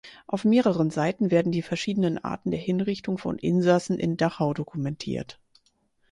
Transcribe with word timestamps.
Auf 0.25 0.45
mehreren 0.45 0.89
Seiten 0.89 1.29
werden 1.29 1.51
die 1.51 1.61
verschiedenen 1.61 2.17
Arten 2.17 2.49
der 2.49 2.59
Hinrichtung 2.59 3.19
von 3.19 3.37
Insassen 3.37 3.99
in 3.99 4.17
Dachau 4.17 4.51
dokumentiert. 4.55 5.39